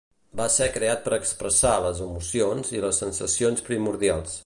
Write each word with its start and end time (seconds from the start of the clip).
Va 0.39 0.45
ser 0.53 0.67
creat 0.77 1.03
per 1.09 1.13
expressar 1.17 1.75
les 1.85 2.01
emocions 2.07 2.75
i 2.79 2.85
les 2.87 3.05
sensacions 3.07 3.67
primordials. 3.73 4.39